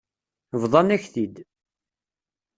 Bḍan-ak-t-id. 0.61 1.35